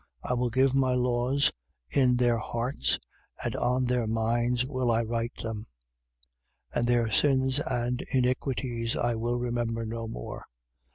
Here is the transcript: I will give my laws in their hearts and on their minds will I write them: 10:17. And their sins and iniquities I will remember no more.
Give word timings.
I 0.23 0.33
will 0.33 0.49
give 0.49 0.73
my 0.73 0.95
laws 0.95 1.51
in 1.91 2.17
their 2.17 2.39
hearts 2.39 2.97
and 3.43 3.55
on 3.55 3.85
their 3.85 4.07
minds 4.07 4.65
will 4.65 4.89
I 4.89 5.03
write 5.03 5.35
them: 5.43 5.57
10:17. 6.73 6.79
And 6.79 6.87
their 6.87 7.11
sins 7.11 7.59
and 7.59 8.01
iniquities 8.11 8.95
I 8.95 9.13
will 9.13 9.37
remember 9.37 9.85
no 9.85 10.07
more. 10.07 10.45